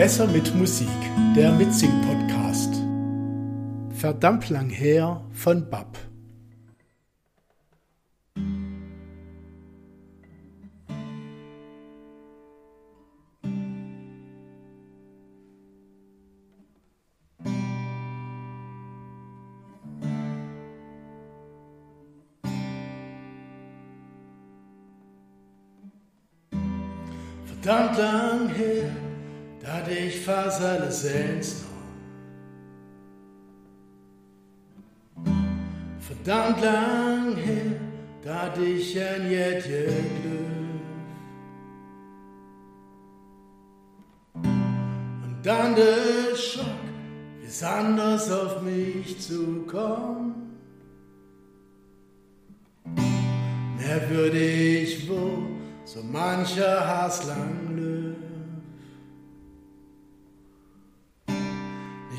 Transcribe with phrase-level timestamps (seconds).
[0.00, 0.88] Besser mit Musik,
[1.36, 2.72] der Mitsing-Podcast.
[3.90, 5.98] Verdammt lang her von Bab.
[27.44, 29.09] Verdammt lang her,
[29.60, 31.64] da dich fast alles ins
[36.00, 37.76] Verdammt lang her,
[38.22, 40.80] da dich ein Jetje glück.
[44.34, 46.64] Und dann der Schock,
[47.40, 50.34] wie es anders auf mich zukommt.
[53.78, 55.46] Mehr würde ich wohl
[55.84, 58.29] so mancher Hass lang löf.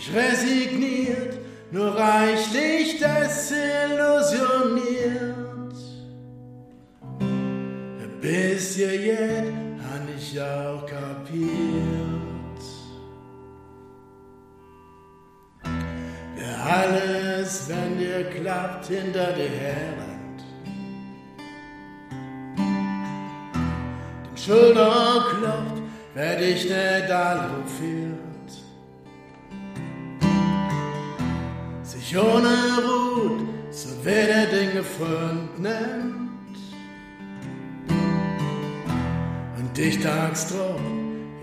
[0.00, 1.38] Nicht resigniert,
[1.70, 5.36] nur reichlich desillusioniert.
[8.22, 11.42] Bis ihr jetzt han ich auch kapiert.
[16.34, 20.42] Wer alles, wenn dir klappt, hinter dir herrennt.
[24.24, 25.82] Den Schulter klopft,
[26.14, 28.19] wer dich nicht alle führt.
[32.16, 36.58] Ohne Ruht so weder Dinge Freund nennt
[39.58, 40.80] und dich tags drauf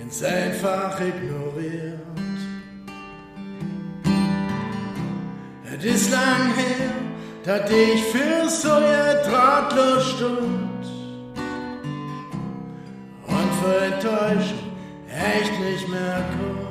[0.02, 2.00] ins einfach ignoriert.
[5.78, 6.92] Es ist lang her,
[7.44, 10.86] dat ich für so ihr drahtlos stund
[13.28, 14.72] und für Enttäuschung
[15.08, 16.67] echt nicht mehr kommt.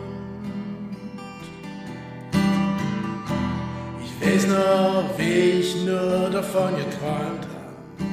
[4.36, 8.06] Weiß noch, wie ich nur davon geträumt hab.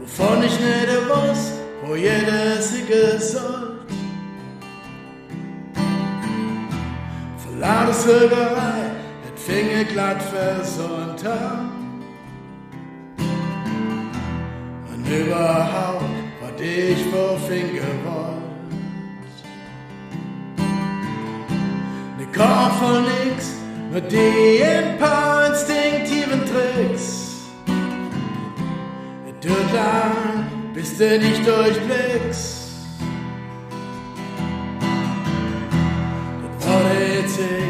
[0.00, 3.90] Wovon ich nicht wusste, wo jeder sie gesagt.
[7.38, 8.30] Vor lauter
[9.24, 11.70] het Finger glatt versont hab.
[14.92, 16.17] Und überhaupt,
[22.78, 23.54] von nix
[23.92, 27.18] mit den paar instinktiven Tricks.
[29.40, 32.72] Du lang, bis du nicht durchblickst.
[36.42, 37.68] Das war der Einzig,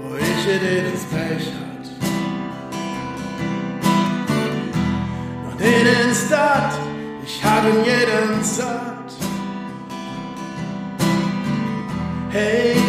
[0.00, 1.86] wo ich dir das Pech hat.
[5.58, 6.72] In den Stadt,
[7.24, 9.12] ich hab in jeden satt.
[12.30, 12.81] Hey,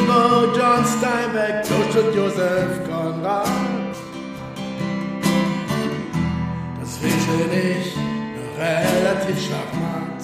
[0.52, 3.48] John Steinbeck, Toast Josef Konrad.
[6.80, 10.22] Das finde ich noch relativ charmant.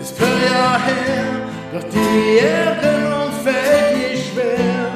[0.00, 4.90] Ist für Jahr her, doch die Erinnerung fällt mir schwer.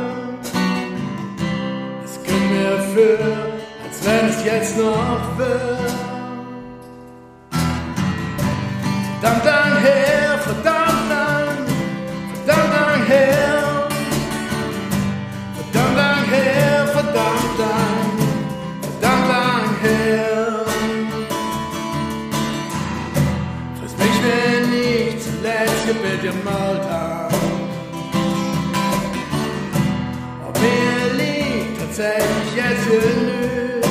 [2.04, 3.18] Es kommt mir für,
[3.84, 5.76] als wenn es jetzt noch wird.
[9.20, 9.55] Verdammt lang
[26.26, 27.32] gemalt hab.
[30.48, 33.86] Ob mir liegt tatsächlich jetzt genügt.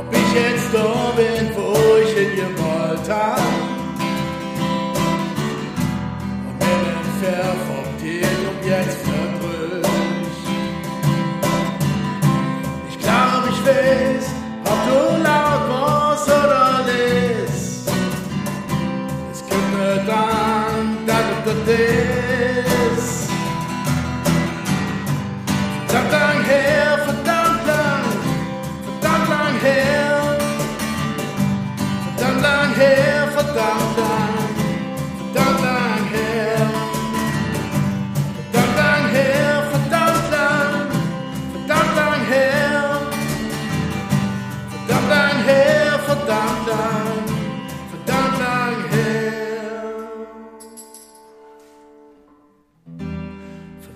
[0.00, 3.69] Ob ich jetzt da bin, wo ich hin gewollt hab.
[21.70, 22.19] Dass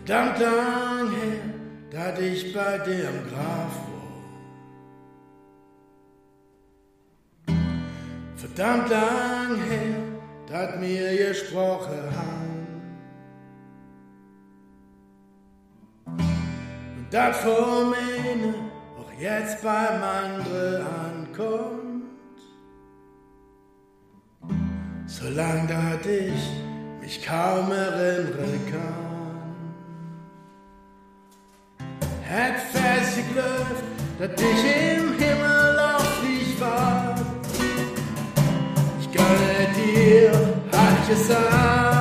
[0.06, 1.40] Verdammt lang her,
[1.90, 3.94] da ich bei dir am Graf war.
[8.36, 9.96] verdammt lang her,
[10.46, 12.66] dat mir gesprochen haben.
[16.06, 18.52] Und dat vor meine
[18.98, 22.04] auch jetzt beim andere ankommt.
[25.06, 26.50] Solang dat ich
[27.00, 29.03] mich kaum erinnern kann.
[34.18, 37.14] Geglaubt, dat ich im Himmel auf dich war.
[39.00, 40.32] Ich gönne dir,
[40.72, 41.93] hat gesagt.